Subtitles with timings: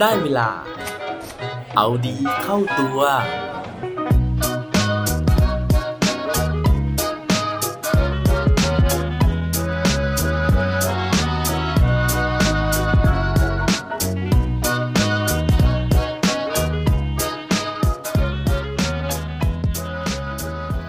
[0.00, 0.50] ได้เวลา
[1.76, 2.98] เอาดีเข้าตัว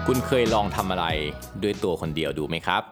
[0.06, 1.06] คุณเคยลองทำอะไร
[1.62, 2.82] ด้วยตัวคนเดียวดูไหมครับ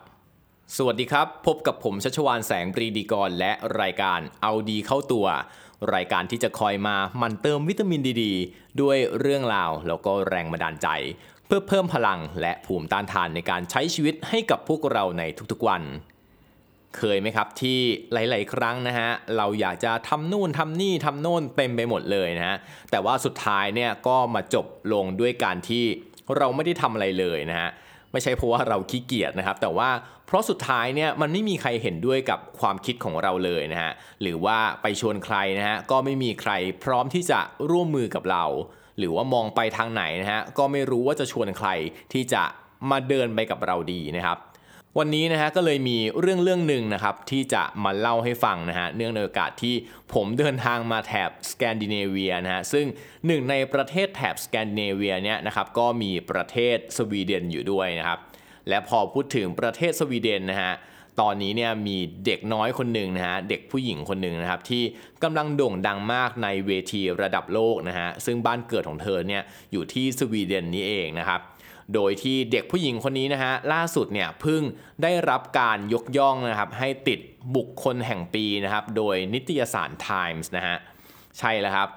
[0.77, 5.27] สวัสดีครับ พบกับผมชัชวานแสงปรีดีกร และรายการเอาดีเข้าตัว
[5.95, 8.25] รายการที่จะคอยมาหมันเติมวิตามินดีด
[8.81, 10.89] ด้วยเรื่องราวแล้วก็แรงบันดาลใจ
[11.47, 15.83] เพื่อเพิ่มพลังและภูมิต้านทานในการใช้ชีวิตให้กับพวกเราในทุกๆวัน
[16.97, 17.81] เคยไหมครับที่
[18.13, 22.57] หลาย ๆ ครั้งนะฮะเราอยากจะทำนู่นทำนี่ทำโน่นเต็มไปหมดเลยนะฮะ
[22.91, 25.85] แต่ว่าสุดท้ายเนี่ยก็มาจบลงด้วยการที่
[26.37, 27.71] เราไม่ได้ทำอะไรเลยนะฮะ
[28.13, 29.91] ไม่ใช่เพราะว่าเราขี้เกียจนะครับ แต่ว่า
[30.27, 33.93] เพราะสุดท้ายเนี่ยมันไม่มีใครเห็นด้วยกับความคิดของเราเลยนะฮะ
[34.23, 36.53] หรือว่าไปชวนใครนะฮะก็ไม่มีใคร
[36.85, 38.45] พร้อมที่จะร่วมมือกับเรา
[38.99, 41.69] หรือว่ามองไปทางไหนนะฮะก็ไม่รู้ว่าจะชวนใคร
[42.13, 42.43] ที่จะ
[42.91, 44.39] มาเดินไปกับเราดีนะครับ
[44.99, 49.75] วันนี้นะฮะก็เลยมีเรื่องเรื่องหนึ่งนะครับที่จะมาเล่าให้ฟังนะฮะเนื่องในโอกาสที่
[50.15, 52.87] ผมเดินทางมาแถบสแกนดิเนเวียนะฮะซึ่ง
[53.27, 58.19] หนึ่งในประเทศแถบสแกนดิเนเวียเนี่ยนะครับก็มีประเทศสวีเดนอยู่ด้วยนะครับ
[58.69, 60.73] และพอพูดถึงประเทศสวีเดนนะฮะ
[61.21, 64.83] ตอนนี้เนี่ยมีเด็กน้อยคนหนึ่งนะฮะเด็กผู้หญิงคนหนึ่งนะครับที่
[65.23, 69.43] กำลังโด่งดังมากในเวทีระดับโลกนะฮะซึ่งบ้านเกิดของเธอเนี่ย
[69.73, 71.41] อยู่ที่สวีเดนนี้เองนะครับ
[71.95, 74.63] โดยที่เด็กผู้หญิงคนนี้นะฮะล่าสุดเนี่ยเพิ่ง
[75.03, 77.21] ได้รับการยกย่องนะครับให้ติด
[77.57, 80.77] บุคคลแห่งปีนะครับโดยนิตยสาร Times นะฮะ
[81.39, 81.89] ใช่แล้วครับ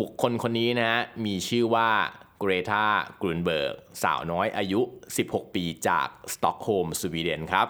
[0.00, 1.90] บุคคลคนนี้นะฮะมีชื่อว่า
[2.38, 2.84] เกรธา
[3.20, 4.80] ธุนเบิร์กสาวน้อยอายุ
[5.18, 7.68] 16 ปีจากสต็อกโฮล์มสวีเดนครับ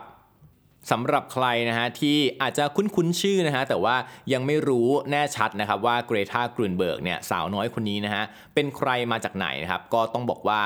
[0.91, 3.97] สำหรับใครนะฮะที่อาจจะคุ้นๆชื่อนะฮะแต่ว่า
[4.33, 8.25] ยังไม่รู้แน่ชัดนะครับว่าเกรธาธุนเบิร์กเนี่ยสาวน้อยคนนี้นะฮะ
[8.55, 10.61] เป็นใครมาจากไหนนะครับก็ต้องบอกว่า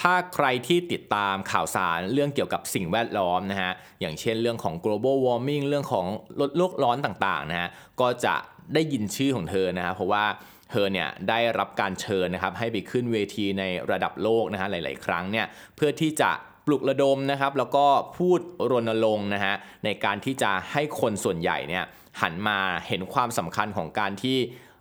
[0.00, 6.06] ถ้าใครที่ติดตามข่าวสารเรื่องเกี่ยวกับสิ่งแวดล้อมนะฮะอย่างเช่นเรื่องของ global warming เรื่องของ
[6.40, 7.68] ลดโลกร้อนต่างๆนะฮะ
[8.00, 8.34] ก็จะ
[8.74, 10.24] ได้ยินชื่อของเธอนะฮะเพราะว่า
[10.70, 16.30] เธอเนี่ยได้รับการเชิญนะครับให้ไปขึ้นเวทีในระดับโลกนะฮะหลาย ๆ ครั้งเนี่ยเพื่อที่จะ
[16.66, 17.86] ปลุกระดมนะครับแล้วก็
[18.18, 18.40] พูด
[18.70, 21.84] รณรงค์นะฮะในการที่จะให้คนส่วนใหญ่เนี่ย
[22.20, 22.58] หันมา
[22.88, 24.38] เห็นความสำคัญของการที่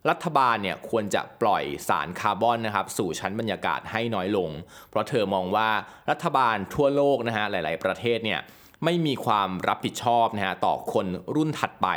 [0.09, 4.50] รัฐบาลเนี่ยควรจะปล่อยสารคาร์บอนนะครับสู่ชั้นบรรยากาศให้น้อยลง
[4.90, 5.69] เพราะเธอมองว่า
[6.09, 8.40] รัฐบาลทั่วโลกนะฮะหลาย ๆ ประเทศเนี่ย
[8.84, 11.06] ไม่มีความรับผิดชอบนะฮะต่อคน
[11.36, 11.88] รุ่นถัดไป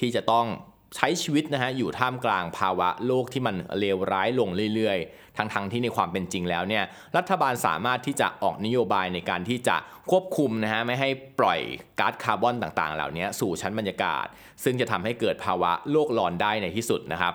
[0.00, 0.46] ที่จะต้อง
[0.96, 6.84] ใช้ชีวิตนะฮะอยู่ท่ามกลางภาวะโลกที่มันเลวร้ายลงเรื่อยๆ ทั้งๆทที่ในความเป็นจริงแล้วเนี่ย
[7.16, 9.76] รัฐบาลสามารถที่จะออกนโยบายในการที่จะ
[10.10, 11.08] ควบคุมนะฮะไม่ให้
[11.40, 11.60] ปล่อย
[12.00, 14.26] ก๊าซคาร์บอนต่างๆ เหล่านี้สู่ชั้นบรรยากาศ
[14.64, 17.34] ซึ่งจะทำให้เกิดภาวะโลกร้อนได้ในที่สุดนะครับ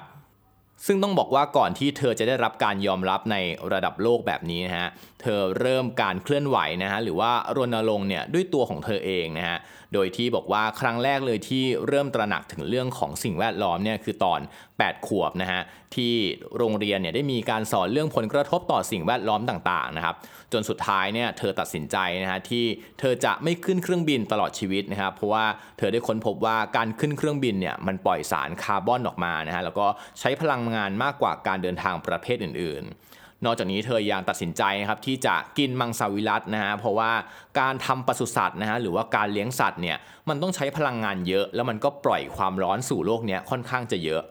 [0.86, 3.38] ซึ่งต้องบอกว่าก่อนที่เธอจะได้รับการยอมรับใน
[3.74, 4.88] ระดับโลกแบบนี้นะฮะ
[5.22, 9.58] เธอเริ่มการเคลื่อนไหวนะฮะหรือว่ารณรงค์เนี่ยด้วยตัวของเธอเองนะฮะ
[9.94, 14.40] โดยที่บอกว่าครั้งแรกเลยที่เริ่มตระหนักถึงเรื่องของสิ่งแวดล้อมเนี่ยคือตอน
[14.74, 15.62] 8 ขวบนะฮะ
[15.96, 16.14] ที่
[16.58, 20.16] โรงเรียนเนี่ยได้มีการสอนเรื่องผลกระทบต่อสิ่งแวดล้อมต่างๆนะครับ
[20.54, 22.66] จนสุดท้ายเนี่ยเธอตัดสินใจนะฮะที่
[23.00, 25.46] เธอจะไม่ขึ้นเครื่องบินตลอดชีวิตนะครับเพราะว่า
[25.78, 29.88] เธอได้ค้นพบว่าการขึ้นเครื่องบินเนี่ยมันปล่อยสารคาร์บอนออกมานะฮะแล้วก็
[30.20, 37.12] ใช้พลังงานมากกว่าการเดินทางประเภทอื่น ๆนอกจากนี้เธอยังตัดสินใจนะครับที่จะกินมังสวิรัตนะฮะเพราะว่า
[37.60, 39.98] การทำปศุสัตว์นะฮะหรือว่าการเลี้ยงสัตว์เนี่ย
[40.30, 44.22] มันต้องใช้พลังงานเยอะ แล้วมันก็ปล่อยความร้อนสู่โลกเนี้ยค่อนข้างจะเยอะ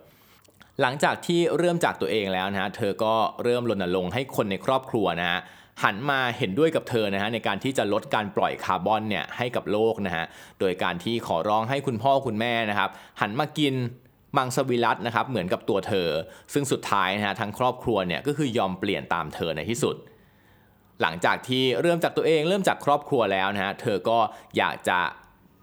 [0.80, 5.40] หลังจากที่เริ่มจากตัวเองแล้วนะฮะเธอก็เริ่มรณรงค์ให้คนในครอบครัวนะฮะ
[5.84, 10.24] หันมาเห็นด้วยกับเธอนะฮะในการที่จะลดการปล่อยคาร์บอนเนี่ยให้กับโลกนะฮะ
[10.60, 12.90] โดยการที่ขอร้องให้คุณพ่อคุณแม่นะครับ
[13.20, 13.74] หันมากิน
[14.36, 16.08] มังสวิรัตนะครับเหมือนกับตัวเธอ
[16.52, 19.96] ซึ่งสุดท้ายนะฮะทั้งครอบครัวเนี่ยก็คือยอมเปลี่ยนตามเธอในที่สุด
[21.02, 24.18] หลังจากที่เริ่มจากตัวเองเริ่มจากครอบครัวแล้วนะฮะเธอก็
[24.56, 25.00] อยากจะ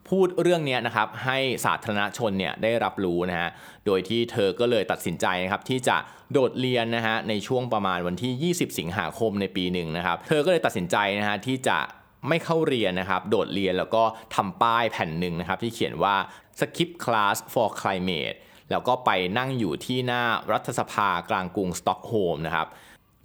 [0.10, 3.50] พูดเรื่องนี้นะครับให้สาธารณชนเนี่ยได้รับรู้นะฮะ
[3.86, 5.98] โดยที่เธอก็เลยตัดสินใจนะครับที่จะ
[6.34, 11.80] โดดเรียนนะฮะในช่วงประมาณวันที่ 20 สิงหาคมในปีหนึ่งนะครับเธอก็เลยตัดสินใจนะฮะที่จะ
[12.28, 14.04] ไม่เข้าเรียนนะครับโดดเรียนแล้วก็
[14.36, 16.16] ทำป้ายแผ่นหนึ่งนะครับที่เขียนว่า
[16.60, 18.38] skip class for climate
[18.71, 22.68] แล้วก็ไปนั่งอยู่ที่หน้ารัฐสภากลางกรุงสต็อกโฮล์มนะครับ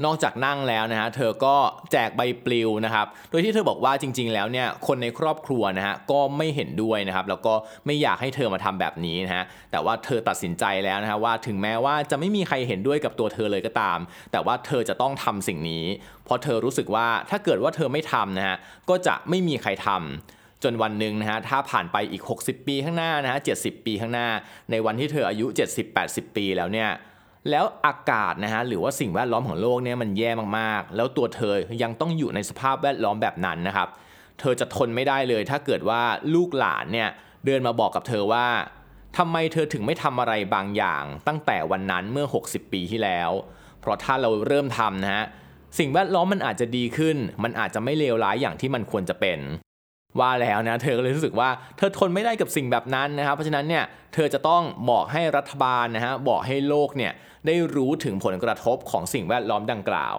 [0.05, 1.57] นอกจากนั่งแล้วนะฮะเธอก็
[1.93, 7.55] แจกใบปลิวนะครับ โดยที่เธอบอกว่าจริง ๆ แล้วเนี่ยคนในครอบครัวนะฮะก็ไม่เห็นด้วยนะครับ แล้วก็
[7.87, 13.99] ไม่อยากให้เธอมาทำแบบนี้นะฮะแต่ว่าเธอตัดสินใจแล้วนะฮะว่าถึงแม้ว่าจะไม่มีใครเห็นด้วยกับตัวเธอเลยก็ตาม
[14.33, 15.85] แต่ว่าเธอจะต้องทำสิ่งนี้
[16.25, 18.57] เพราะเธอรู้สึกว่าถ้าเกิดว่าเธอไม่ทำนะฮะ
[18.91, 19.99] ก็จะไม่มีใครทำ
[20.65, 24.29] จนวันหนึ่งนะฮะถ้าผ่านไปอีก 60 ปีข้างหน้านะฮะ70 ปีข้างหน้า
[24.71, 25.47] ในวันที่เธออายุ
[25.91, 26.91] 70-80 ปีแล้วเนี่ย
[27.51, 33.89] แล้วอากาศนะฮะหรือว่าสิ่งแวดล้อมของโลกเนี่ยมันแย่มากๆ แล้วตัวเธอยังต้องอยู่ในสภาพแวดล้อมแบบนั้นนะครับ
[34.41, 36.03] เธอจะทนไม่ได้เลย ถ้าเกิดว่า
[36.35, 37.09] ลูกหลานเนี่ย
[37.47, 38.47] เดินมาบอกกับเธอว่า
[39.17, 43.31] ทำไมเธอถึงไม่ทำอะไรบางอย่าง ตั้งแต่วันนั้นเมื่อ 60 ปีที่แล้ว
[43.81, 45.25] เพราะถ้าเราเริ่มทำนะฮะ
[45.79, 49.39] สิ่งแวดล้อมมันอาจจะดีขึ้น มันอาจจะไม่เลวร้ายอย่างที่มันควรจะเป็น
[50.21, 53.85] ว่าแล้วนะเธอก็เลยรู้สึกว่าเธอทนไม่ได้กับสิ่งแบบนั้นนะครับ เพราะฉะนั้นเนี่ย
[54.15, 57.13] เธอจะต้องบอกให้รัฐบาลนะฮะบอกให้โลกเนี่ย
[57.47, 60.17] ได้รู้ถึงผลกระทบของสิ่งแวดล้อมดังกล่าว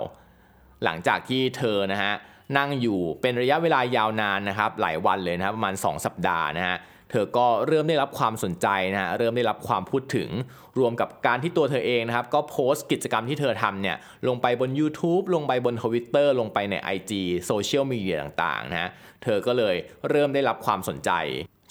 [0.83, 2.13] หลังจากที่เธอนะฮะ
[2.57, 6.77] นั่งอยู่เป็นระยะเวลายาวนานนะครับหลายวันเลยนะครับประมาณ 2 สัปดาห์นะฮะ
[7.11, 10.29] เธอก็เริ่มได้รับความสนใจนะฮะเริ่มได้รับความพูดถึง
[10.79, 17.11] รวมกับการที่ตัวเธอเองนะครับ ก็โพสต์กิจกรรมที่เธอทำเนี่ยลงไปบน YouTube ลงไปบน Twitter ลงไปใน IG
[17.45, 18.89] โซเชียลมีเดียต่างๆนะฮะ
[19.23, 19.75] เธอก็เลย
[20.09, 21.11] เริ่มได้รับความสนใจ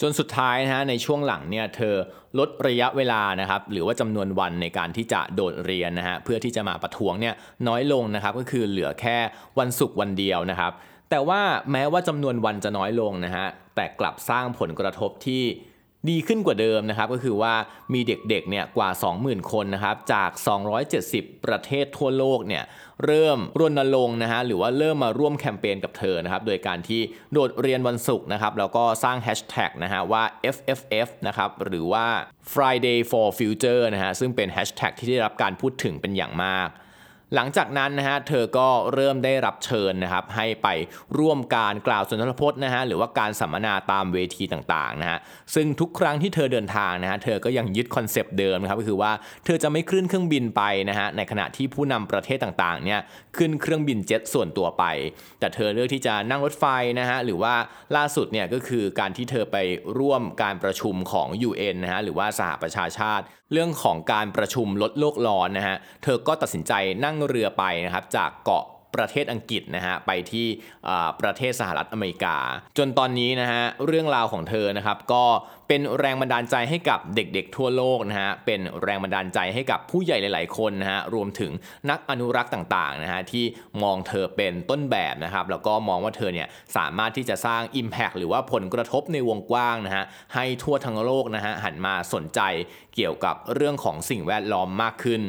[0.01, 1.95] จนสุดท้ายนะฮะในช่วงหลังเนี่ยเธอ
[2.39, 7.35] ลดระยะเวลานะครับหรือว่าจำนวนวันในการที่จะโดดเรียนนะฮะเพื่อที่จะมาประท้วงเนี่ย
[7.69, 9.17] น้อยลงนะครับก็คือเหลือแค่
[9.59, 10.73] วันศุกร์วันเดียวนะครับ
[11.11, 11.41] แต่ว่า
[11.73, 15.45] แม้ว่าจำนวนวันจะน้อยลงนะฮะแต่กลับสร้างผลกระทบที่
[16.11, 17.55] ดีขึ้นกว่าเดิมนะครับก็คือว่า
[17.95, 20.31] มีเด็กๆเนี่ยกว่า 20,000 คนนะครับจาก
[20.89, 22.65] 270 ประเทศทั่วโลกเนี่ย
[23.05, 27.01] เริ่มรณรงค์นะฮะหรือว่าเริ่มมาร่วมแคมเปญกับเธอนะครับโดยการที่
[27.33, 30.23] โดดเรียนวันศุกร์นะครับแล้วก็สร้างแฮชแท็กนะฮะว่า
[30.55, 32.07] FFF นะครับหรือว่า
[32.53, 36.69] Friday for Future นะฮะซึ่งเป็นแฮชแท็กที่ได้รับการพูดถึงเป็นอย่างมาก
[37.35, 40.69] หลังจากนั้นนะฮะเธอก็เริ่มได้รับเชิญนะครับให้ไป
[41.19, 45.19] ร่วมการกล่าวสุนทรพจน์นะฮะหรือว่าการสัมมนาตามเวทีต่างๆนะฮะ
[45.55, 49.13] ซึ่งทุกครั้งที่เธอเดินทางนะฮะเธอก็ยังยึดคอนเซปต์เดิมนะครับก็คือว่า
[49.45, 53.01] เธอจะไม่ขึ้นเครื่องบินไปนะฮะในขณะที่ผู้นำประเทศต่างๆเนี่ย
[53.37, 54.85] ขึ้นเครื่องบินเจ็ตส่วนตัวไป
[55.41, 56.65] แต่เธอเลือกที่จะนั่งรถไฟ
[57.01, 57.55] นะฮะหรือว่า
[57.97, 59.57] ล่าสุดเนี่ยก็คือการที่เธอไป
[59.99, 66.73] ร่วมการประชุมของ UN นะฮะหรือว่าสหประชาชาติ เรื่องของการประชุมลดโลกร้อนนะฮะเธอก็ตัดสินใจ
[67.05, 68.65] นั่งเรือไปนะครับจากเกาะ
[68.97, 70.47] ประเทศอังกฤษนะฮะไปที่
[71.21, 72.37] ประเทศสหรัฐอเมริกา
[72.79, 75.25] จนตอนนี้นะฮะเรื่องราวของเธอนะครับก็
[75.69, 81.53] เป็นแรงบันดาลใจให้กับเด็กๆ ทั่วโลกนะฮะเป็นแรงบันดาลใจให้กับผู้ใหญ่หลาย ๆ คนนะฮะรวมถึง
[81.91, 83.45] นักอนุรักษ์ต่างๆนะฮะที่
[83.83, 90.05] มองเธอเป็นต้นแบบนะครับแล้วก็มองว่าเธอเนี่ยสามารถที่จะสร้าง Impact หรือว่าผลกระทบในวงกว้างนะฮะ
[90.35, 92.41] ให้ทั่วทั้งโลกนะฮะหันมาสนใจ
[92.95, 95.23] เกี่ยวกับเรื่องของสิ่งแวดล้อมมากขึ้น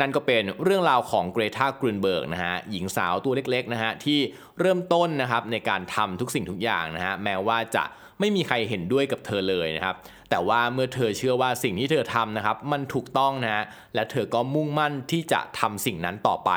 [0.00, 4.18] นั่นก็เป็นเรื่องราวของเกรธากรุนเบิร์กนะฮะหญิงสาวตัวเล็กๆนะฮะที่
[4.60, 7.84] เริ่มต้นนะครับในการทำทุกสิ่งทุกอย่างนะฮะแม้ว่าจะ
[8.20, 9.94] ไม่มีใครเห็นด้วยกับเธอเลยนะครับ
[10.30, 13.64] แต่ว่าเมื่อเธอเชื่อว่าสิ่งที่เธอทำนะครับมันถูกต้องนะฮะ
[13.94, 16.50] และเธอก็มุ่งมั่นที่จะทำสิ่งนั้นต่อไป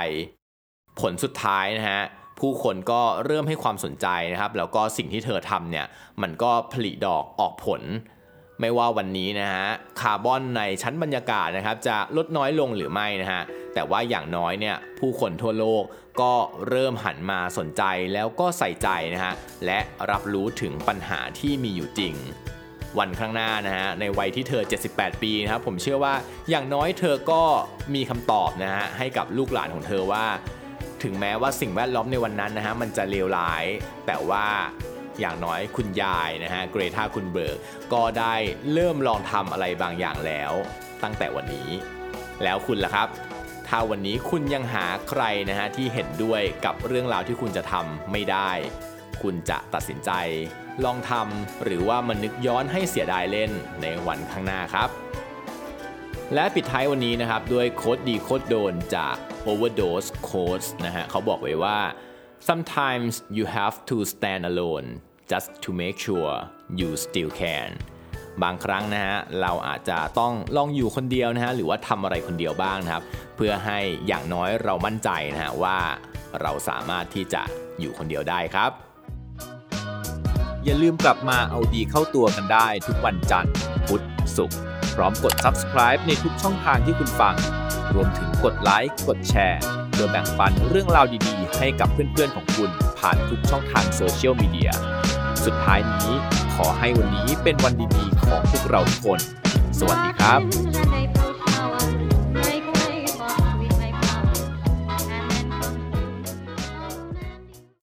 [1.00, 2.02] ผลสุดท้ายนะฮะ
[2.40, 5.86] ผู้คนก็เริ่มให้ความสนใจนะครับแล้วก็สิ่งที่เธอทำเนี่ย
[6.22, 7.82] มันก็ผลิดอกออกผล
[8.62, 9.68] ไม่ว่าวันนี้นะฮะ
[10.02, 13.44] คาร์บอนในชั้นบรรยากาศนะครับจะลดน้อยลงหรือไม่นะฮะ
[13.74, 15.84] แต่ว่าอย่างน้อยเนี่ยผู้คนทั่วโลก
[16.22, 16.34] ก็
[16.70, 17.84] เริ่มหันมาสนใจ
[18.14, 19.34] แล้วก็ใส่ใจนะฮะ
[19.66, 19.80] และ
[20.12, 22.16] รับรู้ถึงปัญหาที่มีอยู่จริง
[23.00, 26.14] วันข้างหน้านะฮะในวัยที่เธอ 78 ปีนะครับผมเชื่อว่า
[26.50, 27.44] อย่างน้อยเธอก็
[27.96, 30.26] มีคำตอบนะฮะให้กับลูกหลานของเธอว่า
[31.04, 33.66] ถึงแม้ว่าสิ่งแวดล้อมในวันนั้นนะฮะมันจะเลวร้าย
[34.08, 34.46] แต่ว่า
[35.20, 37.58] อย่างน้อยคุณยายนะฮะเกรธาคุณเบิร์ก
[37.94, 38.36] ก็ได้
[38.74, 40.54] เริ่มลองทำอะไรบางอย่างแล้ว
[41.04, 41.70] ตั้งแต่วันนี้
[42.44, 43.08] แล้วคุณล่ะครับ
[43.68, 48.52] ถ้าวันนี้คุณยังหาใครนะฮะที่เห็นด้วยกับเรื่องราวที่คุณจะทำไม่ได้
[49.22, 50.12] คุณจะตัดสินใจ
[50.86, 54.90] ลองทำหรือว่ามันนึกย้อนให้เสียดายเล่นในวันข้างหน้าครับ
[56.34, 59.16] และปิดท้ายวันนี้นะครับ ด้วยโค้ดดีโค้ดโดนจาก
[59.50, 61.80] Overdose Codes นะฮะเขาบอกไว้ว่า
[62.50, 64.88] sometimes you have to stand alone
[65.32, 66.34] just to make sure
[66.80, 67.70] you still can
[68.44, 73.04] บางครั้งนะฮะเราอาจจะต้องลองอยู่คนเดียวนะฮะหรือว่าทำอะไรคนเดียวบ้างนะครับ
[73.36, 75.78] เพื่อให้อย่างน้อยเรามั่นใจนะฮะว่า
[76.42, 77.42] เราสามารถที่จะ
[77.80, 78.72] อยู่คนเดียวได้ครับ
[80.64, 83.54] อย่าลืมกลับมาเอาดีเข้าตัวกันได้ทุกวันจันทร์
[83.88, 84.04] พุธ
[84.38, 84.60] ศุกร์
[84.96, 87.36] พร้อมกด subscribe ในทุกช่องทางที่คุณฟัง
[87.94, 89.62] รวมถึงกดไลค์กดแชร์
[89.96, 94.72] โดยแบ่งปันเรื่องราวดีๆ ให้กับเพื่อนๆของคุณ ผ่านทุกช่องทางโซเชียลมีเดีย
[95.46, 96.14] สุดท้ายนี้
[96.56, 99.20] ขอให้วันนี้เป็นวันดีๆของพวกเราทุกคน
[99.80, 101.17] สวัสดีครับ